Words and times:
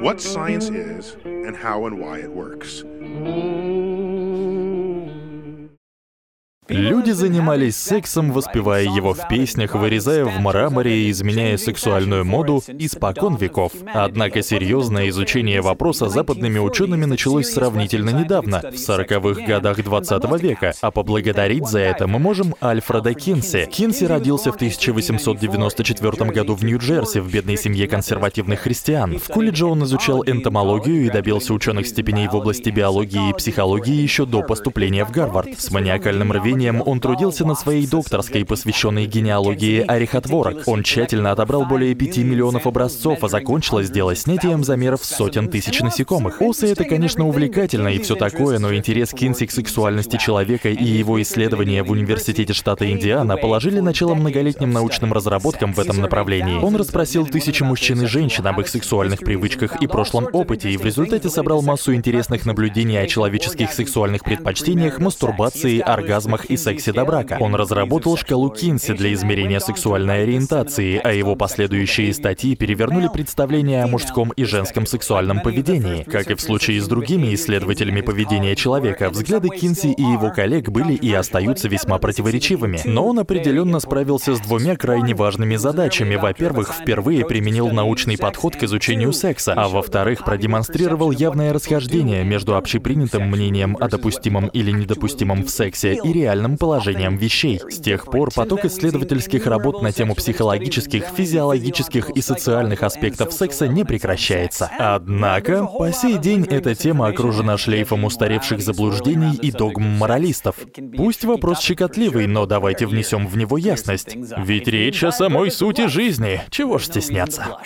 what 0.00 0.20
science 0.20 0.68
is 0.68 1.16
and 1.24 1.56
how 1.56 1.86
and 1.86 2.00
why 2.00 2.18
it 2.18 2.30
works. 2.30 2.82
Люди 6.76 7.12
занимались 7.12 7.76
сексом, 7.76 8.32
воспевая 8.32 8.82
его 8.82 9.14
в 9.14 9.28
песнях, 9.28 9.76
вырезая 9.76 10.24
в 10.24 10.40
мраморе 10.40 11.04
и 11.04 11.10
изменяя 11.10 11.56
сексуальную 11.56 12.24
моду 12.24 12.62
испокон 12.78 13.36
веков. 13.36 13.70
Однако 13.92 14.42
серьезное 14.42 15.08
изучение 15.10 15.60
вопроса 15.60 16.08
западными 16.08 16.58
учеными 16.58 17.04
началось 17.04 17.48
сравнительно 17.52 18.10
недавно, 18.10 18.60
в 18.60 18.74
40-х 18.74 19.42
годах 19.46 19.84
20 19.84 20.40
века, 20.42 20.74
а 20.80 20.90
поблагодарить 20.90 21.68
за 21.68 21.78
это 21.78 22.08
мы 22.08 22.18
можем 22.18 22.56
Альфреда 22.60 23.14
Кинси. 23.14 23.68
Кинси 23.70 24.04
родился 24.04 24.50
в 24.50 24.56
1894 24.56 26.30
году 26.32 26.56
в 26.56 26.64
Нью-Джерси 26.64 27.20
в 27.20 27.32
бедной 27.32 27.56
семье 27.56 27.86
консервативных 27.86 28.60
христиан. 28.60 29.18
В 29.20 29.28
колледже 29.28 29.66
он 29.66 29.84
изучал 29.84 30.24
энтомологию 30.26 31.06
и 31.06 31.10
добился 31.10 31.54
ученых 31.54 31.86
степеней 31.86 32.26
в 32.26 32.34
области 32.34 32.70
биологии 32.70 33.30
и 33.30 33.34
психологии 33.34 33.94
еще 33.94 34.26
до 34.26 34.42
поступления 34.42 35.04
в 35.04 35.12
Гарвард. 35.12 35.60
С 35.60 35.70
маниакальным 35.70 36.32
рвением 36.32 36.63
он 36.70 37.00
трудился 37.00 37.44
над 37.44 37.58
своей 37.58 37.86
докторской, 37.86 38.44
посвященной 38.44 39.06
генеалогии 39.06 39.80
орехотворок. 39.80 40.66
Он 40.66 40.82
тщательно 40.82 41.32
отобрал 41.32 41.64
более 41.64 41.94
5 41.94 42.18
миллионов 42.18 42.66
образцов, 42.66 43.22
а 43.22 43.28
закончилось 43.28 43.90
дело 43.90 44.14
снятием 44.14 44.64
замеров 44.64 45.04
сотен 45.04 45.48
тысяч 45.48 45.80
насекомых. 45.80 46.40
Осы— 46.40 46.66
это, 46.72 46.84
конечно, 46.84 47.26
увлекательно 47.26 47.88
и 47.88 47.98
все 47.98 48.14
такое, 48.14 48.58
но 48.58 48.74
интерес 48.74 49.10
Кинси 49.10 49.46
к 49.46 49.50
сексуальности 49.50 50.16
человека 50.16 50.68
и 50.68 50.84
его 50.84 51.20
исследования 51.22 51.82
в 51.82 51.90
Университете 51.90 52.52
штата 52.52 52.90
Индиана 52.90 53.36
положили 53.36 53.80
начало 53.80 54.14
многолетним 54.14 54.70
научным 54.70 55.12
разработкам 55.12 55.72
в 55.72 55.78
этом 55.78 55.98
направлении. 55.98 56.58
Он 56.58 56.76
расспросил 56.76 57.26
тысячи 57.26 57.62
мужчин 57.62 58.02
и 58.02 58.06
женщин 58.06 58.46
об 58.46 58.60
их 58.60 58.68
сексуальных 58.68 59.20
привычках 59.20 59.82
и 59.82 59.86
прошлом 59.86 60.28
опыте, 60.32 60.70
и 60.70 60.76
в 60.76 60.84
результате 60.84 61.28
собрал 61.28 61.62
массу 61.62 61.94
интересных 61.94 62.46
наблюдений 62.46 62.96
о 62.96 63.06
человеческих 63.06 63.72
сексуальных 63.72 64.24
предпочтениях, 64.24 64.98
мастурбации, 64.98 65.80
оргазмах 65.80 66.46
сексе 66.56 66.92
до 66.92 67.04
брака. 67.04 67.36
Он 67.40 67.54
разработал 67.54 68.16
шкалу 68.16 68.50
Кинси 68.50 68.92
для 68.94 69.12
измерения 69.12 69.60
сексуальной 69.60 70.22
ориентации, 70.22 71.00
а 71.02 71.12
его 71.12 71.36
последующие 71.36 72.12
статьи 72.12 72.54
перевернули 72.56 73.08
представление 73.12 73.84
о 73.84 73.86
мужском 73.86 74.30
и 74.30 74.44
женском 74.44 74.86
сексуальном 74.86 75.40
поведении. 75.40 76.02
Как 76.04 76.30
и 76.30 76.34
в 76.34 76.40
случае 76.40 76.80
с 76.80 76.86
другими 76.86 77.34
исследователями 77.34 78.00
поведения 78.00 78.56
человека, 78.56 79.10
взгляды 79.10 79.48
Кинси 79.48 79.92
и 79.92 80.02
его 80.02 80.30
коллег 80.30 80.68
были 80.68 80.94
и 80.94 81.12
остаются 81.12 81.68
весьма 81.68 81.98
противоречивыми. 81.98 82.80
Но 82.84 83.06
он 83.08 83.18
определенно 83.18 83.80
справился 83.80 84.34
с 84.34 84.40
двумя 84.40 84.76
крайне 84.76 85.14
важными 85.14 85.56
задачами. 85.56 86.16
Во-первых, 86.16 86.72
впервые 86.72 87.26
применил 87.26 87.70
научный 87.70 88.18
подход 88.18 88.56
к 88.56 88.62
изучению 88.64 89.12
секса, 89.12 89.54
а 89.54 89.68
во-вторых, 89.68 90.24
продемонстрировал 90.24 91.10
явное 91.10 91.52
расхождение 91.52 92.24
между 92.24 92.56
общепринятым 92.56 93.28
мнением 93.30 93.76
о 93.80 93.88
допустимом 93.88 94.48
или 94.48 94.70
недопустимом 94.70 95.44
в 95.44 95.50
сексе 95.50 95.94
и 95.94 96.12
реальным 96.12 96.43
реальным 96.44 96.58
положением 96.58 97.16
вещей. 97.16 97.60
С 97.70 97.80
тех 97.80 98.06
пор 98.06 98.30
поток 98.34 98.64
исследовательских 98.64 99.46
работ 99.46 99.82
на 99.82 99.92
тему 99.92 100.14
психологических, 100.14 101.04
физиологических 101.16 102.10
и 102.10 102.20
социальных 102.20 102.82
аспектов 102.82 103.32
секса 103.32 103.66
не 103.66 103.84
прекращается. 103.84 104.70
Однако, 104.78 105.64
по 105.64 105.92
сей 105.92 106.18
день 106.18 106.44
эта 106.44 106.74
тема 106.74 107.08
окружена 107.08 107.56
шлейфом 107.56 108.04
устаревших 108.04 108.60
заблуждений 108.60 109.34
и 109.36 109.50
догм 109.50 109.82
моралистов. 109.82 110.56
Пусть 110.96 111.24
вопрос 111.24 111.60
щекотливый, 111.60 112.26
но 112.26 112.46
давайте 112.46 112.86
внесем 112.86 113.26
в 113.26 113.36
него 113.36 113.56
ясность. 113.58 114.16
Ведь 114.38 114.68
речь 114.68 115.02
о 115.02 115.12
самой 115.12 115.50
сути 115.50 115.88
жизни. 115.88 116.42
Чего 116.50 116.78
ж 116.78 116.84
стесняться? 116.84 117.58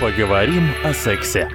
Поговорим 0.00 0.70
о 0.84 0.94
сексе. 0.94 1.50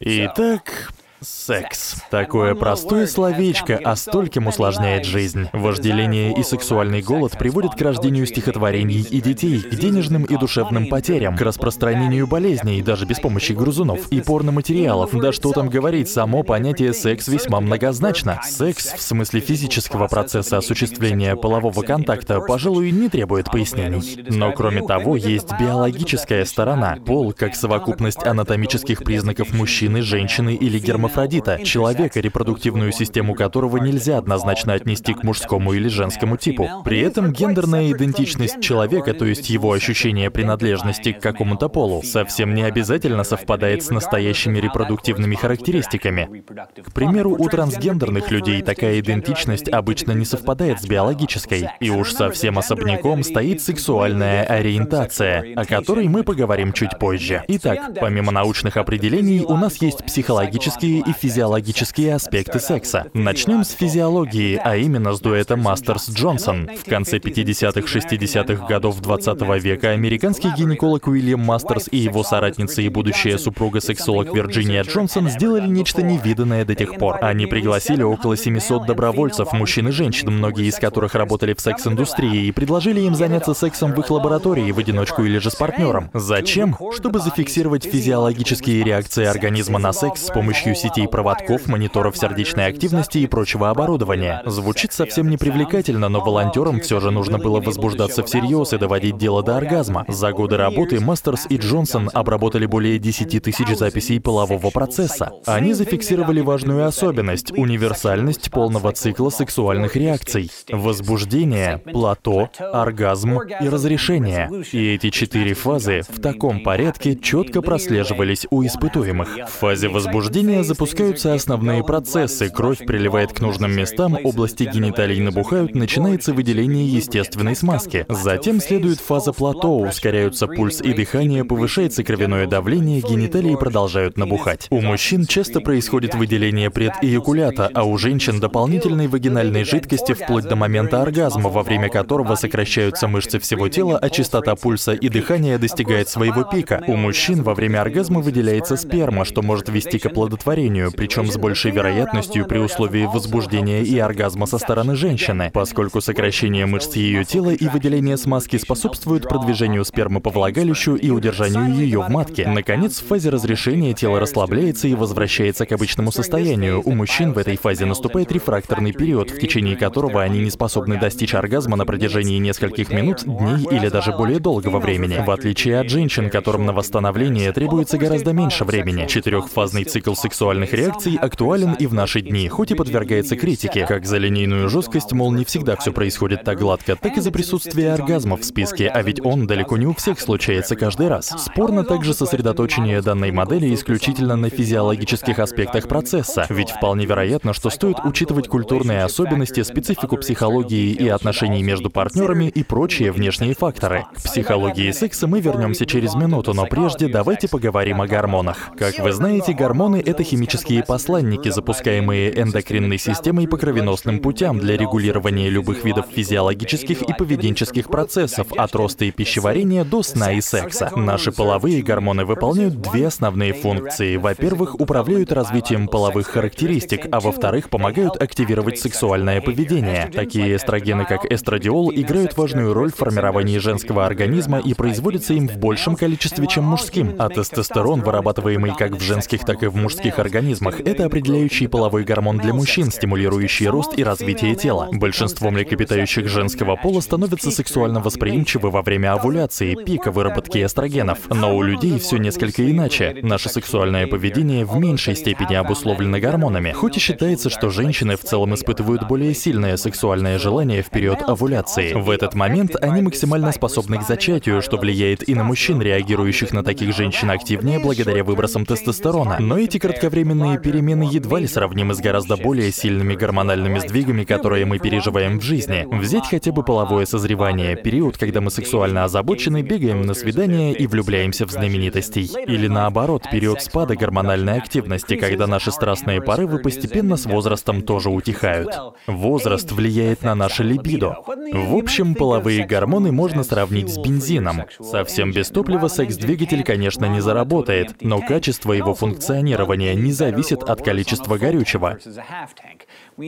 Итак, 0.00 0.75
Секс. 1.20 1.96
Такое 2.10 2.54
простое 2.54 3.06
словечко, 3.06 3.80
а 3.82 3.96
стольким 3.96 4.48
усложняет 4.48 5.04
жизнь. 5.04 5.48
Вожделение 5.52 6.34
и 6.38 6.42
сексуальный 6.42 7.00
голод 7.00 7.38
приводят 7.38 7.74
к 7.74 7.80
рождению 7.80 8.26
стихотворений 8.26 9.00
и 9.00 9.20
детей, 9.20 9.60
к 9.60 9.74
денежным 9.74 10.24
и 10.24 10.36
душевным 10.36 10.88
потерям, 10.88 11.36
к 11.36 11.40
распространению 11.40 12.26
болезней, 12.26 12.82
даже 12.82 13.06
без 13.06 13.18
помощи 13.18 13.52
грузунов, 13.52 14.08
и 14.12 14.20
порноматериалов. 14.20 15.12
Да 15.18 15.32
что 15.32 15.52
там 15.52 15.70
говорить, 15.70 16.10
само 16.10 16.42
понятие 16.42 16.92
секс 16.92 17.28
весьма 17.28 17.60
многозначно. 17.60 18.40
Секс, 18.44 18.92
в 18.92 19.00
смысле 19.00 19.40
физического 19.40 20.08
процесса 20.08 20.58
осуществления 20.58 21.34
полового 21.34 21.82
контакта, 21.82 22.40
пожалуй, 22.40 22.90
не 22.90 23.08
требует 23.08 23.50
пояснений. 23.50 24.24
Но 24.28 24.52
кроме 24.52 24.86
того, 24.86 25.16
есть 25.16 25.48
биологическая 25.58 26.44
сторона. 26.44 26.96
Пол, 27.06 27.32
как 27.32 27.54
совокупность 27.54 28.24
анатомических 28.26 29.02
признаков 29.02 29.52
мужчины, 29.54 30.02
женщины 30.02 30.54
или 30.54 30.78
гермафродита, 30.78 31.05
гермафродита, 31.06 31.64
человека, 31.64 32.20
репродуктивную 32.20 32.92
систему 32.92 33.34
которого 33.34 33.78
нельзя 33.78 34.18
однозначно 34.18 34.74
отнести 34.74 35.14
к 35.14 35.22
мужскому 35.22 35.72
или 35.72 35.88
женскому 35.88 36.36
типу. 36.36 36.68
При 36.84 37.00
этом 37.00 37.32
гендерная 37.32 37.92
идентичность 37.92 38.60
человека, 38.60 39.14
то 39.14 39.24
есть 39.24 39.50
его 39.50 39.72
ощущение 39.72 40.30
принадлежности 40.30 41.12
к 41.12 41.20
какому-то 41.20 41.68
полу, 41.68 42.02
совсем 42.02 42.54
не 42.54 42.62
обязательно 42.62 43.24
совпадает 43.24 43.82
с 43.82 43.90
настоящими 43.90 44.58
репродуктивными 44.58 45.34
характеристиками. 45.34 46.44
К 46.82 46.92
примеру, 46.92 47.36
у 47.38 47.48
трансгендерных 47.48 48.30
людей 48.30 48.62
такая 48.62 49.00
идентичность 49.00 49.68
обычно 49.68 50.12
не 50.12 50.24
совпадает 50.24 50.80
с 50.80 50.86
биологической. 50.86 51.68
И 51.80 51.90
уж 51.90 52.12
совсем 52.12 52.58
особняком 52.58 53.22
стоит 53.22 53.62
сексуальная 53.62 54.44
ориентация, 54.44 55.54
о 55.54 55.64
которой 55.64 56.08
мы 56.08 56.22
поговорим 56.22 56.72
чуть 56.72 56.98
позже. 56.98 57.44
Итак, 57.48 57.92
помимо 58.00 58.32
научных 58.32 58.76
определений, 58.76 59.44
у 59.46 59.56
нас 59.56 59.76
есть 59.80 60.04
психологические 60.04 60.95
и 61.00 61.12
физиологические 61.12 62.14
аспекты 62.14 62.60
секса. 62.60 63.06
Начнем 63.14 63.64
с 63.64 63.70
физиологии, 63.70 64.60
а 64.62 64.76
именно 64.76 65.12
с 65.12 65.20
дуэта 65.20 65.54
Мастерс-Джонсон. 65.56 66.70
В 66.76 66.88
конце 66.88 67.18
50-х-60-х 67.18 68.66
годов 68.66 69.00
20 69.00 69.40
века 69.62 69.90
американский 69.90 70.50
гинеколог 70.56 71.06
Уильям 71.06 71.40
Мастерс 71.40 71.88
и 71.90 71.98
его 71.98 72.22
соратница 72.22 72.82
и 72.82 72.88
будущая 72.88 73.38
супруга-сексолог 73.38 74.34
Вирджиния 74.34 74.82
Джонсон 74.82 75.28
сделали 75.28 75.66
нечто 75.66 76.02
невиданное 76.02 76.64
до 76.64 76.74
тех 76.74 76.96
пор. 76.96 77.18
Они 77.22 77.46
пригласили 77.46 78.02
около 78.02 78.36
700 78.36 78.86
добровольцев, 78.86 79.52
мужчин 79.52 79.88
и 79.88 79.90
женщин, 79.92 80.30
многие 80.30 80.66
из 80.66 80.76
которых 80.76 81.14
работали 81.14 81.54
в 81.54 81.60
секс-индустрии, 81.60 82.46
и 82.46 82.52
предложили 82.52 83.00
им 83.00 83.14
заняться 83.14 83.54
сексом 83.54 83.92
в 83.92 84.00
их 84.00 84.10
лаборатории 84.10 84.70
в 84.70 84.78
одиночку 84.78 85.24
или 85.24 85.38
же 85.38 85.50
с 85.50 85.54
партнером. 85.56 86.10
Зачем? 86.14 86.76
Чтобы 86.94 87.20
зафиксировать 87.20 87.84
физиологические 87.84 88.84
реакции 88.84 89.24
организма 89.24 89.78
на 89.78 89.92
секс 89.92 90.26
с 90.26 90.30
помощью 90.30 90.74
сетей 90.86 91.08
проводков, 91.08 91.66
мониторов 91.66 92.16
сердечной 92.16 92.66
активности 92.66 93.18
и 93.18 93.26
прочего 93.26 93.70
оборудования. 93.70 94.42
Звучит 94.46 94.92
совсем 94.92 95.28
непривлекательно, 95.28 96.08
но 96.08 96.20
волонтерам 96.20 96.80
все 96.80 97.00
же 97.00 97.10
нужно 97.10 97.38
было 97.38 97.60
возбуждаться 97.60 98.22
всерьез 98.22 98.72
и 98.72 98.78
доводить 98.78 99.18
дело 99.18 99.42
до 99.42 99.56
оргазма. 99.56 100.04
За 100.08 100.32
годы 100.32 100.56
работы 100.56 101.00
Мастерс 101.00 101.46
и 101.48 101.56
Джонсон 101.56 102.10
обработали 102.12 102.66
более 102.66 102.98
10 102.98 103.42
тысяч 103.42 103.76
записей 103.76 104.20
полового 104.20 104.70
процесса. 104.70 105.32
Они 105.46 105.72
зафиксировали 105.72 106.40
важную 106.40 106.86
особенность— 106.86 107.50
универсальность 107.56 108.50
полного 108.50 108.92
цикла 108.92 109.30
сексуальных 109.30 109.96
реакций. 109.96 110.50
Возбуждение, 110.70 111.78
плато, 111.78 112.50
оргазм 112.58 113.40
и 113.40 113.68
разрешение. 113.68 114.50
И 114.72 114.94
эти 114.94 115.10
четыре 115.10 115.54
фазы 115.54 116.02
в 116.08 116.20
таком 116.20 116.60
порядке 116.62 117.16
четко 117.16 117.60
прослеживались 117.60 118.46
у 118.50 118.64
испытуемых. 118.64 119.28
В 119.48 119.50
фазе 119.50 119.88
возбуждения 119.88 120.62
запускаются 120.76 121.32
основные 121.32 121.82
процессы, 121.82 122.50
кровь 122.50 122.84
приливает 122.84 123.32
к 123.32 123.40
нужным 123.40 123.74
местам, 123.74 124.18
области 124.22 124.64
гениталий 124.64 125.18
набухают, 125.20 125.74
начинается 125.74 126.34
выделение 126.34 126.86
естественной 126.86 127.56
смазки. 127.56 128.04
Затем 128.10 128.60
следует 128.60 129.00
фаза 129.00 129.32
плато, 129.32 129.74
ускоряются 129.74 130.46
пульс 130.46 130.82
и 130.82 130.92
дыхание, 130.92 131.44
повышается 131.44 132.04
кровяное 132.04 132.46
давление, 132.46 133.00
гениталии 133.00 133.56
продолжают 133.56 134.18
набухать. 134.18 134.66
У 134.68 134.82
мужчин 134.82 135.24
часто 135.24 135.62
происходит 135.62 136.14
выделение 136.14 136.70
предэякулята, 136.70 137.70
а 137.72 137.84
у 137.84 137.96
женщин 137.96 138.38
дополнительной 138.38 139.08
вагинальной 139.08 139.64
жидкости 139.64 140.12
вплоть 140.12 140.44
до 140.44 140.56
момента 140.56 141.00
оргазма, 141.00 141.48
во 141.48 141.62
время 141.62 141.88
которого 141.88 142.34
сокращаются 142.34 143.08
мышцы 143.08 143.38
всего 143.38 143.70
тела, 143.70 143.98
а 143.98 144.10
частота 144.10 144.54
пульса 144.56 144.92
и 144.92 145.08
дыхания 145.08 145.58
достигает 145.58 146.10
своего 146.10 146.44
пика. 146.44 146.84
У 146.86 146.96
мужчин 146.96 147.42
во 147.42 147.54
время 147.54 147.80
оргазма 147.80 148.20
выделяется 148.20 148.76
сперма, 148.76 149.24
что 149.24 149.40
может 149.40 149.70
вести 149.70 149.98
к 149.98 150.04
оплодотворению, 150.04 150.65
сожалению, 150.66 150.92
причем 150.92 151.30
с 151.30 151.36
большей 151.36 151.70
вероятностью 151.70 152.44
при 152.46 152.58
условии 152.58 153.04
возбуждения 153.04 153.82
и 153.82 153.98
оргазма 153.98 154.46
со 154.46 154.58
стороны 154.58 154.96
женщины, 154.96 155.50
поскольку 155.52 156.00
сокращение 156.00 156.66
мышц 156.66 156.96
ее 156.96 157.24
тела 157.24 157.50
и 157.50 157.68
выделение 157.68 158.16
смазки 158.16 158.56
способствуют 158.56 159.28
продвижению 159.28 159.84
спермы 159.84 160.20
по 160.20 160.30
влагалищу 160.30 160.96
и 160.96 161.10
удержанию 161.10 161.72
ее 161.74 162.00
в 162.00 162.08
матке. 162.08 162.48
Наконец, 162.48 163.00
в 163.00 163.06
фазе 163.06 163.30
разрешения 163.30 163.92
тело 163.94 164.18
расслабляется 164.18 164.88
и 164.88 164.94
возвращается 164.94 165.66
к 165.66 165.72
обычному 165.72 166.10
состоянию. 166.10 166.82
У 166.84 166.92
мужчин 166.92 167.32
в 167.32 167.38
этой 167.38 167.56
фазе 167.56 167.84
наступает 167.84 168.32
рефракторный 168.32 168.92
период, 168.92 169.30
в 169.30 169.38
течение 169.38 169.76
которого 169.76 170.22
они 170.22 170.40
не 170.40 170.50
способны 170.50 170.98
достичь 170.98 171.34
оргазма 171.34 171.76
на 171.76 171.86
протяжении 171.86 172.38
нескольких 172.38 172.90
минут, 172.90 173.24
дней 173.24 173.66
или 173.70 173.88
даже 173.88 174.12
более 174.12 174.40
долгого 174.40 174.80
времени. 174.80 175.22
В 175.24 175.30
отличие 175.30 175.78
от 175.78 175.90
женщин, 175.90 176.28
которым 176.28 176.66
на 176.66 176.72
восстановление 176.72 177.52
требуется 177.52 177.98
гораздо 177.98 178.32
меньше 178.32 178.64
времени. 178.64 179.06
Четырехфазный 179.06 179.84
цикл 179.84 180.14
сексуальных 180.56 180.72
реакций 180.72 181.16
актуален 181.16 181.74
и 181.74 181.86
в 181.86 181.94
наши 181.94 182.20
дни, 182.20 182.48
хоть 182.48 182.70
и 182.70 182.74
подвергается 182.74 183.36
критике, 183.36 183.84
как 183.86 184.06
за 184.06 184.16
линейную 184.18 184.68
жесткость, 184.68 185.12
мол, 185.12 185.32
не 185.32 185.44
всегда 185.44 185.76
все 185.76 185.92
происходит 185.92 186.44
так 186.44 186.58
гладко, 186.58 186.96
так 186.96 187.16
и 187.16 187.20
за 187.20 187.30
присутствие 187.30 187.92
оргазма 187.92 188.36
в 188.36 188.44
списке, 188.44 188.88
а 188.88 189.02
ведь 189.02 189.24
он 189.24 189.46
далеко 189.46 189.76
не 189.76 189.86
у 189.86 189.94
всех 189.94 190.18
случается 190.20 190.76
каждый 190.76 191.08
раз. 191.08 191.34
Спорно 191.38 191.84
также 191.84 192.14
сосредоточение 192.14 193.02
данной 193.02 193.32
модели 193.32 193.74
исключительно 193.74 194.36
на 194.36 194.48
физиологических 194.48 195.38
аспектах 195.38 195.88
процесса, 195.88 196.46
ведь 196.48 196.70
вполне 196.70 197.04
вероятно, 197.04 197.52
что 197.52 197.70
стоит 197.70 197.98
учитывать 198.04 198.48
культурные 198.48 199.04
особенности, 199.04 199.62
специфику 199.62 200.16
психологии 200.16 200.92
и 200.92 201.08
отношений 201.08 201.62
между 201.62 201.90
партнерами 201.90 202.48
и 202.48 202.62
прочие 202.62 203.12
внешние 203.12 203.54
факторы. 203.54 204.06
К 204.14 204.22
психологии 204.22 204.90
секса 204.92 205.26
мы 205.26 205.40
вернемся 205.40 205.86
через 205.86 206.14
минуту, 206.14 206.54
но 206.54 206.66
прежде 206.66 207.08
давайте 207.08 207.48
поговорим 207.48 208.00
о 208.00 208.06
гормонах. 208.06 208.70
Как 208.78 208.98
вы 208.98 209.12
знаете, 209.12 209.52
гормоны— 209.52 210.02
это 210.06 210.22
химические 210.22 210.45
посланники, 210.86 211.48
запускаемые 211.48 212.40
эндокринной 212.40 212.98
системой 212.98 213.48
по 213.48 213.56
кровеносным 213.56 214.20
путям 214.20 214.58
для 214.58 214.76
регулирования 214.76 215.50
любых 215.50 215.84
видов 215.84 216.06
физиологических 216.12 217.02
и 217.02 217.12
поведенческих 217.12 217.88
процессов, 217.88 218.46
от 218.56 218.74
роста 218.74 219.04
и 219.04 219.10
пищеварения 219.10 219.84
до 219.84 220.02
сна 220.02 220.32
и 220.32 220.40
секса. 220.40 220.90
Наши 220.96 221.32
половые 221.32 221.82
гормоны 221.82 222.24
выполняют 222.24 222.80
две 222.80 223.08
основные 223.08 223.52
функции. 223.52 224.16
Во-первых, 224.16 224.80
управляют 224.80 225.32
развитием 225.32 225.88
половых 225.88 226.28
характеристик, 226.28 227.06
а 227.10 227.20
во-вторых, 227.20 227.68
помогают 227.70 228.20
активировать 228.20 228.78
сексуальное 228.78 229.40
поведение. 229.40 230.10
Такие 230.12 230.56
эстрогены, 230.56 231.04
как 231.04 231.24
эстрадиол, 231.30 231.92
играют 231.92 232.36
важную 232.36 232.72
роль 232.72 232.92
в 232.92 232.96
формировании 232.96 233.58
женского 233.58 234.06
организма 234.06 234.58
и 234.58 234.74
производятся 234.74 235.34
им 235.34 235.48
в 235.48 235.56
большем 235.58 235.96
количестве, 235.96 236.46
чем 236.46 236.64
мужским. 236.64 237.16
А 237.18 237.28
тестостерон, 237.28 238.02
вырабатываемый 238.02 238.74
как 238.76 238.92
в 238.92 239.00
женских, 239.00 239.44
так 239.44 239.62
и 239.62 239.66
в 239.66 239.76
мужских 239.76 240.18
организмах, 240.18 240.35
это 240.84 241.04
определяющий 241.06 241.66
половой 241.66 242.04
гормон 242.04 242.38
для 242.38 242.52
мужчин, 242.52 242.90
стимулирующий 242.90 243.68
рост 243.68 243.98
и 243.98 244.04
развитие 244.04 244.54
тела. 244.54 244.88
Большинство 244.92 245.50
млекопитающих 245.50 246.28
женского 246.28 246.76
пола 246.76 247.00
становятся 247.00 247.50
сексуально 247.50 248.00
восприимчивы 248.00 248.70
во 248.70 248.82
время 248.82 249.14
овуляции, 249.14 249.74
пика 249.74 250.10
выработки 250.10 250.64
эстрогенов. 250.64 251.18
Но 251.30 251.56
у 251.56 251.62
людей 251.62 251.98
все 251.98 252.18
несколько 252.18 252.70
иначе. 252.70 253.18
Наше 253.22 253.48
сексуальное 253.48 254.06
поведение 254.06 254.64
в 254.64 254.76
меньшей 254.78 255.16
степени 255.16 255.54
обусловлено 255.54 256.18
гормонами. 256.18 256.72
Хоть 256.72 256.96
и 256.96 257.00
считается, 257.00 257.48
что 257.48 257.70
женщины 257.70 258.16
в 258.16 258.22
целом 258.22 258.54
испытывают 258.54 259.08
более 259.08 259.34
сильное 259.34 259.76
сексуальное 259.76 260.38
желание 260.38 260.82
в 260.82 260.90
период 260.90 261.22
овуляции. 261.22 261.94
В 261.94 262.10
этот 262.10 262.34
момент 262.34 262.76
они 262.80 263.02
максимально 263.02 263.52
способны 263.52 263.98
к 263.98 264.02
зачатию, 264.02 264.60
что 264.60 264.76
влияет 264.76 265.28
и 265.28 265.34
на 265.34 265.44
мужчин, 265.44 265.80
реагирующих 265.80 266.52
на 266.52 266.62
таких 266.62 266.94
женщин 266.94 267.30
активнее 267.30 267.78
благодаря 267.78 268.22
выбросам 268.22 268.66
тестостерона. 268.66 269.36
Но 269.38 269.58
эти 269.58 269.78
кратковременные 269.78 270.15
перемены 270.24 271.08
едва 271.10 271.40
ли 271.40 271.46
сравнимы 271.46 271.94
с 271.94 271.98
гораздо 271.98 272.36
более 272.36 272.72
сильными 272.72 273.14
гормональными 273.14 273.78
сдвигами, 273.78 274.24
которые 274.24 274.64
мы 274.64 274.78
переживаем 274.78 275.38
в 275.38 275.42
жизни. 275.42 275.86
Взять 275.90 276.28
хотя 276.28 276.52
бы 276.52 276.62
половое 276.62 277.06
созревание, 277.06 277.76
период, 277.76 278.16
когда 278.16 278.40
мы 278.40 278.50
сексуально 278.50 279.04
озабочены, 279.04 279.62
бегаем 279.62 280.02
на 280.02 280.14
свидания 280.14 280.72
и 280.72 280.86
влюбляемся 280.86 281.46
в 281.46 281.50
знаменитостей. 281.50 282.30
Или 282.46 282.68
наоборот, 282.68 283.24
период 283.30 283.62
спада 283.62 283.96
гормональной 283.96 284.58
активности, 284.58 285.16
когда 285.16 285.46
наши 285.46 285.70
страстные 285.70 286.20
порывы 286.22 286.58
постепенно 286.58 287.16
с 287.16 287.26
возрастом 287.26 287.82
тоже 287.82 288.10
утихают. 288.10 288.70
Возраст 289.06 289.70
влияет 289.72 290.22
на 290.22 290.34
наше 290.34 290.62
либидо. 290.62 291.18
В 291.52 291.76
общем, 291.76 292.14
половые 292.14 292.66
гормоны 292.66 293.12
можно 293.12 293.42
сравнить 293.42 293.90
с 293.90 293.98
бензином. 293.98 294.62
Совсем 294.80 295.32
без 295.32 295.48
топлива 295.48 295.88
секс-двигатель, 295.88 296.62
конечно, 296.64 297.06
не 297.06 297.20
заработает, 297.20 297.96
но 298.00 298.20
качество 298.20 298.72
его 298.72 298.94
функционирования 298.94 299.94
не 300.06 300.12
зависит 300.12 300.62
от 300.62 300.82
количества 300.82 301.36
горючего. 301.36 301.98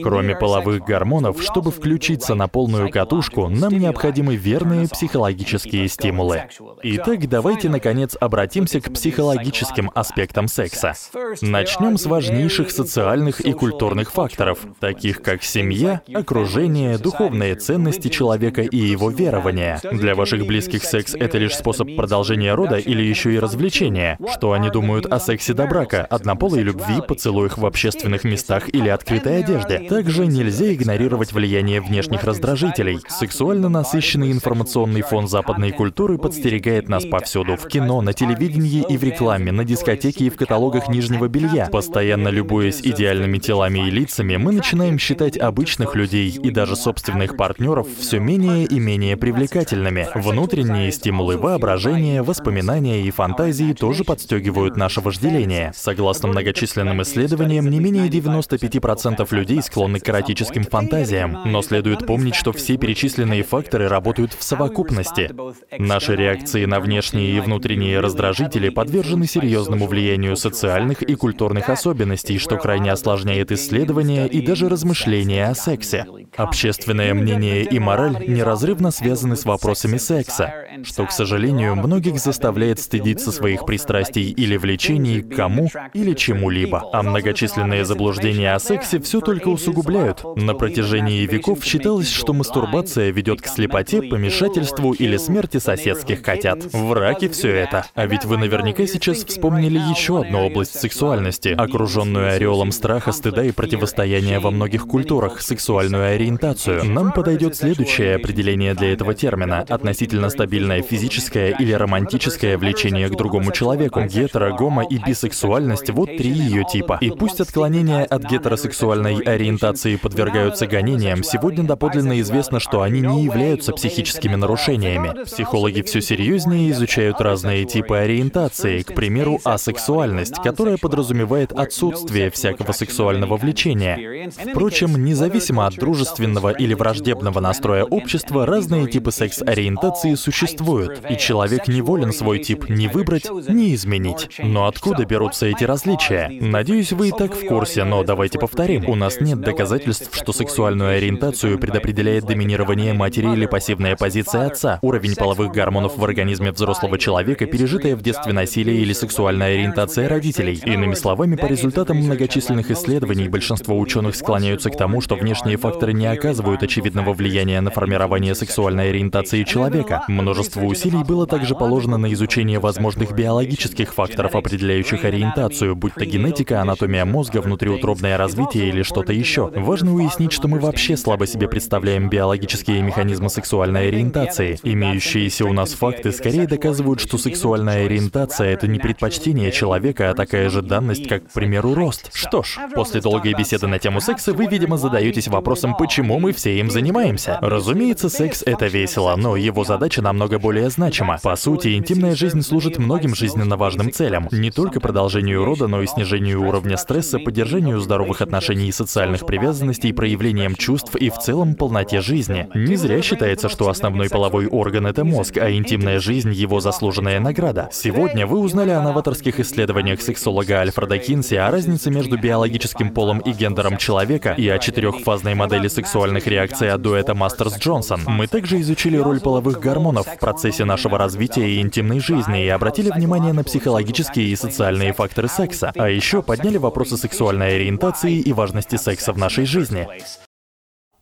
Кроме 0.03 0.35
половых 0.35 0.83
гормонов, 0.83 1.41
чтобы 1.41 1.71
включиться 1.71 2.35
на 2.35 2.47
полную 2.47 2.89
катушку, 2.89 3.47
нам 3.47 3.73
необходимы 3.73 4.35
верные 4.35 4.87
психологические 4.87 5.87
стимулы. 5.87 6.43
Итак, 6.83 7.27
давайте 7.27 7.69
наконец 7.69 8.15
обратимся 8.19 8.81
к 8.81 8.93
психологическим 8.93 9.91
аспектам 9.95 10.47
секса. 10.47 10.93
Начнем 11.41 11.97
с 11.97 12.05
важнейших 12.05 12.69
социальных 12.69 13.41
и 13.41 13.51
культурных 13.53 14.11
факторов, 14.11 14.59
таких 14.79 15.23
как 15.23 15.43
семья, 15.43 16.01
окружение, 16.13 16.97
духовные 16.97 17.55
ценности 17.55 18.09
человека 18.09 18.61
и 18.61 18.77
его 18.77 19.09
верования. 19.09 19.79
Для 19.91 20.13
ваших 20.13 20.45
близких 20.45 20.83
секс— 20.83 21.15
это 21.19 21.37
лишь 21.39 21.55
способ 21.55 21.95
продолжения 21.95 22.53
рода 22.53 22.77
или 22.77 23.01
еще 23.01 23.33
и 23.33 23.39
развлечения? 23.39 24.19
Что 24.33 24.51
они 24.51 24.69
думают 24.69 25.07
о 25.07 25.19
сексе 25.19 25.53
до 25.53 25.65
брака, 25.65 26.05
однополой 26.05 26.61
любви, 26.61 27.01
поцелуях 27.07 27.57
в 27.57 27.65
общественных 27.65 28.23
местах 28.23 28.69
или 28.71 28.89
открытой 28.89 29.39
одежде? 29.39 29.78
Также 29.87 30.27
нельзя 30.27 30.73
игнорировать 30.73 31.31
влияние 31.31 31.81
внешних 31.81 32.23
раздражителей. 32.23 32.99
Сексуально 33.07 33.69
насыщенный 33.69 34.31
информационный 34.31 35.01
фон 35.01 35.27
западной 35.27 35.71
культуры 35.71 36.17
подстерегает 36.17 36.89
нас 36.89 37.05
повсюду. 37.05 37.55
В 37.55 37.67
кино, 37.67 38.01
на 38.01 38.13
телевидении 38.13 38.83
и 38.87 38.97
в 38.97 39.03
рекламе, 39.03 39.51
на 39.51 39.63
дискотеке 39.63 40.25
и 40.25 40.29
в 40.29 40.35
каталогах 40.35 40.89
нижнего 40.89 41.27
белья. 41.27 41.67
Постоянно 41.71 42.29
любуясь 42.29 42.81
идеальными 42.81 43.37
телами 43.37 43.87
и 43.87 43.91
лицами, 43.91 44.37
мы 44.37 44.51
начинаем 44.51 44.97
считать 44.97 45.37
обычных 45.37 45.95
людей 45.95 46.29
и 46.31 46.51
даже 46.51 46.75
собственных 46.75 47.37
партнеров 47.37 47.87
все 47.99 48.19
менее 48.19 48.65
и 48.65 48.79
менее 48.79 49.17
привлекательными. 49.17 50.07
Внутренние 50.15 50.91
стимулы 50.91 51.37
воображения, 51.37 52.23
воспоминания 52.23 53.03
и 53.03 53.11
фантазии 53.11 53.73
тоже 53.73 54.03
подстегивают 54.03 54.77
наше 54.77 55.01
вожделение. 55.01 55.71
Согласно 55.75 56.29
многочисленным 56.29 57.01
исследованиям, 57.01 57.69
не 57.69 57.79
менее 57.79 58.07
95% 58.07 59.27
людей 59.35 59.61
склонны 59.69 59.99
к 59.99 60.09
эротическим 60.09 60.63
фантазиям, 60.63 61.43
но 61.45 61.61
следует 61.61 62.05
помнить, 62.05 62.35
что 62.35 62.51
все 62.51 62.77
перечисленные 62.77 63.43
факторы 63.43 63.87
работают 63.87 64.33
в 64.33 64.43
совокупности. 64.43 65.31
Наши 65.77 66.15
реакции 66.15 66.65
на 66.65 66.79
внешние 66.79 67.37
и 67.37 67.39
внутренние 67.39 67.99
раздражители 67.99 68.69
подвержены 68.69 69.27
серьезному 69.27 69.85
влиянию 69.85 70.35
социальных 70.35 71.03
и 71.03 71.13
культурных 71.13 71.69
особенностей, 71.69 72.39
что 72.39 72.57
крайне 72.57 72.91
осложняет 72.91 73.51
исследования 73.51 74.25
и 74.27 74.41
даже 74.41 74.69
размышления 74.69 75.45
о 75.45 75.55
сексе. 75.55 76.05
Общественное 76.37 77.13
мнение 77.13 77.63
и 77.63 77.79
мораль 77.79 78.25
неразрывно 78.27 78.91
связаны 78.91 79.35
с 79.35 79.45
вопросами 79.45 79.97
секса, 79.97 80.53
что, 80.83 81.05
к 81.05 81.11
сожалению, 81.11 81.75
многих 81.75 82.19
заставляет 82.19 82.79
стыдиться 82.79 83.31
своих 83.31 83.65
пристрастий 83.65 84.29
или 84.29 84.57
влечений 84.57 85.21
к 85.21 85.35
кому 85.35 85.69
или 85.93 86.13
чему-либо. 86.13 86.89
А 86.93 87.03
многочисленные 87.03 87.85
заблуждения 87.85 88.53
о 88.53 88.59
сексе 88.59 88.99
все 88.99 89.21
только 89.21 89.49
усугубляют. 89.49 90.23
На 90.35 90.53
протяжении 90.53 91.25
веков 91.25 91.63
считалось, 91.63 92.11
что 92.11 92.33
мастурбация 92.33 93.11
ведет 93.11 93.41
к 93.41 93.47
слепоте, 93.47 94.01
помешательству 94.01 94.93
или 94.93 95.17
смерти 95.17 95.57
соседских 95.57 96.21
котят. 96.21 96.63
В 96.71 96.93
раке 96.93 97.29
все 97.29 97.49
это. 97.55 97.85
А 97.95 98.05
ведь 98.05 98.25
вы 98.25 98.37
наверняка 98.37 98.85
сейчас 98.87 99.23
вспомнили 99.23 99.77
еще 99.77 100.21
одну 100.21 100.45
область 100.45 100.79
сексуальности, 100.79 101.49
окруженную 101.49 102.33
ореолом 102.33 102.71
страха, 102.71 103.11
стыда 103.11 103.43
и 103.43 103.51
противостояния 103.51 104.39
во 104.39 104.51
многих 104.51 104.87
культурах, 104.87 105.41
сексуальную 105.41 106.05
ориентацию. 106.19 106.83
Нам 106.83 107.13
подойдет 107.13 107.55
следующее 107.55 108.15
определение 108.15 108.73
для 108.73 108.93
этого 108.93 109.13
термина. 109.13 109.65
Относительно 109.67 110.29
стабильное 110.29 110.81
физическое 110.81 111.55
или 111.57 111.71
романтическое 111.71 112.57
влечение 112.57 113.07
к 113.07 113.15
другому 113.15 113.51
человеку. 113.51 114.01
Гетеро, 114.01 114.51
гомо 114.51 114.83
и 114.83 114.97
бисексуальность— 114.97 115.89
вот 115.91 116.17
три 116.17 116.31
ее 116.31 116.63
типа. 116.69 116.97
И 117.01 117.09
пусть 117.11 117.39
отклонения 117.39 118.03
от 118.03 118.23
гетеросексуальной 118.23 119.19
ориентации 119.19 119.95
подвергаются 119.95 120.67
гонениям, 120.67 121.23
сегодня 121.23 121.63
доподлинно 121.63 122.19
известно, 122.19 122.59
что 122.59 122.81
они 122.81 123.01
не 123.01 123.23
являются 123.23 123.71
психическими 123.71 124.35
нарушениями. 124.35 125.23
Психологи 125.23 125.81
все 125.81 126.01
серьезнее 126.01 126.71
изучают 126.71 127.21
разные 127.21 127.65
типы 127.65 127.95
ориентации, 127.95 128.81
к 128.81 128.93
примеру, 128.93 129.39
асексуальность, 129.43 130.35
которая 130.43 130.77
подразумевает 130.77 131.53
отсутствие 131.53 132.29
всякого 132.29 132.73
сексуального 132.73 133.37
влечения. 133.37 134.29
Впрочем, 134.29 135.03
независимо 135.03 135.67
от 135.67 135.75
дружеского 135.75 136.08
дружественного 136.09 136.51
или 136.51 136.73
враждебного 136.73 137.39
настроя 137.39 137.83
общества 137.83 138.45
разные 138.45 138.87
типы 138.87 139.11
секс-ориентации 139.11 140.15
существуют, 140.15 141.01
и 141.09 141.17
человек 141.17 141.67
не 141.67 141.81
волен 141.81 142.11
свой 142.11 142.39
тип 142.39 142.69
ни 142.69 142.87
выбрать, 142.87 143.29
ни 143.47 143.73
изменить. 143.75 144.29
Но 144.39 144.67
откуда 144.67 145.05
берутся 145.05 145.45
эти 145.45 145.63
различия? 145.63 146.29
Надеюсь, 146.41 146.91
вы 146.91 147.09
и 147.09 147.11
так 147.11 147.35
в 147.35 147.45
курсе, 147.45 147.83
но 147.83 148.03
давайте 148.03 148.39
повторим. 148.39 148.89
У 148.89 148.95
нас 148.95 149.21
нет 149.21 149.39
доказательств, 149.41 150.09
что 150.15 150.33
сексуальную 150.33 150.97
ориентацию 150.97 151.59
предопределяет 151.59 152.25
доминирование 152.25 152.93
матери 152.93 153.31
или 153.31 153.45
пассивная 153.45 153.95
позиция 153.95 154.47
отца, 154.47 154.79
уровень 154.81 155.15
половых 155.15 155.51
гормонов 155.51 155.97
в 155.97 156.03
организме 156.03 156.51
взрослого 156.51 156.97
человека, 156.97 157.45
пережитое 157.45 157.95
в 157.95 158.01
детстве 158.01 158.33
насилие 158.33 158.81
или 158.81 158.93
сексуальная 158.93 159.53
ориентация 159.53 160.07
родителей. 160.07 160.61
Иными 160.65 160.93
словами, 160.95 161.35
по 161.35 161.45
результатам 161.45 161.97
многочисленных 161.97 162.71
исследований 162.71 163.27
большинство 163.29 163.77
ученых 163.77 164.15
склоняются 164.15 164.69
к 164.69 164.77
тому, 164.77 165.01
что 165.01 165.15
внешние 165.15 165.57
факторы 165.57 165.93
не 165.99 166.07
оказывают 166.07 166.63
очевидного 166.63 167.13
влияния 167.13 167.59
на 167.59 167.71
формирование 167.71 168.33
сексуальной 168.33 168.89
ориентации 168.89 169.43
человека. 169.43 170.05
Множество 170.07 170.61
усилий 170.61 171.03
было 171.03 171.27
также 171.27 171.55
положено 171.55 171.97
на 171.97 172.11
изучение 172.13 172.59
возможных 172.59 173.11
биологических 173.11 173.93
факторов, 173.93 174.35
определяющих 174.35 175.03
ориентацию, 175.03 175.75
будь 175.75 175.93
то 175.93 176.05
генетика, 176.05 176.61
анатомия 176.61 177.03
мозга, 177.03 177.41
внутриутробное 177.41 178.17
развитие 178.17 178.69
или 178.69 178.81
что-то 178.81 179.11
еще. 179.11 179.51
Важно 179.53 179.93
уяснить, 179.93 180.31
что 180.31 180.47
мы 180.47 180.59
вообще 180.59 180.95
слабо 180.95 181.27
себе 181.27 181.49
представляем 181.49 182.09
биологические 182.09 182.81
механизмы 182.81 183.29
сексуальной 183.29 183.89
ориентации. 183.89 184.57
Имеющиеся 184.63 185.45
у 185.45 185.51
нас 185.51 185.73
факты 185.73 186.13
скорее 186.13 186.47
доказывают, 186.47 187.01
что 187.01 187.17
сексуальная 187.17 187.85
ориентация— 187.85 188.47
это 188.53 188.67
не 188.67 188.79
предпочтение 188.79 189.51
человека, 189.51 190.09
а 190.09 190.13
такая 190.13 190.49
же 190.49 190.61
данность, 190.61 191.09
как, 191.09 191.27
к 191.27 191.31
примеру, 191.33 191.73
рост. 191.73 192.09
Что 192.13 192.41
ж, 192.41 192.57
после 192.73 193.01
долгой 193.01 193.33
беседы 193.33 193.67
на 193.67 193.79
тему 193.79 193.99
секса 193.99 194.31
вы, 194.31 194.45
видимо, 194.45 194.77
задаетесь 194.77 195.27
вопросом, 195.27 195.75
почему 195.75 195.88
мы 195.97 196.31
все 196.33 196.59
им 196.59 196.69
занимаемся. 196.69 197.39
Разумеется, 197.41 198.09
секс— 198.09 198.43
это 198.45 198.67
весело, 198.67 199.15
но 199.15 199.35
его 199.35 199.63
задача 199.63 200.01
намного 200.01 200.37
более 200.37 200.69
значима. 200.69 201.17
По 201.21 201.35
сути, 201.35 201.75
интимная 201.75 202.15
жизнь 202.15 202.41
служит 202.41 202.77
многим 202.77 203.15
жизненно 203.15 203.57
важным 203.57 203.91
целям. 203.91 204.27
Не 204.31 204.51
только 204.51 204.79
продолжению 204.79 205.43
рода, 205.43 205.67
но 205.67 205.81
и 205.81 205.87
снижению 205.87 206.47
уровня 206.47 206.77
стресса, 206.77 207.19
поддержанию 207.19 207.79
здоровых 207.79 208.21
отношений 208.21 208.67
и 208.67 208.71
социальных 208.71 209.25
привязанностей, 209.25 209.91
проявлением 209.91 210.55
чувств 210.55 210.95
и 210.95 211.09
в 211.09 211.17
целом 211.17 211.55
полноте 211.55 212.01
жизни. 212.01 212.47
Не 212.53 212.75
зря 212.75 213.01
считается, 213.01 213.49
что 213.49 213.69
основной 213.69 214.09
половой 214.09 214.47
орган— 214.47 214.85
это 214.87 215.03
мозг, 215.03 215.37
а 215.37 215.51
интимная 215.51 215.99
жизнь— 215.99 216.31
его 216.33 216.59
заслуженная 216.59 217.19
награда. 217.19 217.67
Сегодня 217.71 218.27
вы 218.27 218.39
узнали 218.39 218.71
о 218.71 218.81
новаторских 218.81 219.39
исследованиях 219.39 220.01
сексолога 220.01 220.59
Альфреда 220.59 220.99
Кинси 220.99 221.35
о 221.35 221.49
разнице 221.49 221.89
между 221.89 222.17
биологическим 222.17 222.91
полом 222.91 223.19
и 223.19 223.31
гендером 223.31 223.77
человека 223.77 224.35
и 224.37 224.47
о 224.47 224.59
четырехфазной 224.59 225.33
модели 225.33 225.67
сексуальных 225.79 226.27
реакций 226.27 226.69
от 226.71 226.81
дуэта 226.81 227.15
Мастерс 227.15 227.57
Джонсон. 227.57 228.01
Мы 228.05 228.27
также 228.27 228.59
изучили 228.59 228.97
роль 228.97 229.21
половых 229.21 229.61
гормонов 229.61 230.07
в 230.07 230.19
процессе 230.19 230.65
нашего 230.65 230.97
развития 230.97 231.49
и 231.49 231.61
интимной 231.61 232.01
жизни 232.01 232.43
и 232.43 232.49
обратили 232.49 232.89
внимание 232.89 233.31
на 233.31 233.45
психологические 233.45 234.27
и 234.27 234.35
социальные 234.35 234.91
факторы 234.91 235.29
секса. 235.29 235.71
А 235.77 235.89
еще 235.89 236.21
подняли 236.21 236.57
вопросы 236.57 236.97
сексуальной 236.97 237.55
ориентации 237.55 238.19
и 238.19 238.33
важности 238.33 238.75
секса 238.75 239.13
в 239.13 239.17
нашей 239.17 239.45
жизни. 239.45 239.87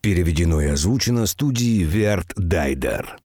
Переведено 0.02 0.62
и 0.62 0.68
озвучено 0.68 1.26
студией 1.26 1.84
Верт 1.84 2.34
Дайдер. 2.36 3.18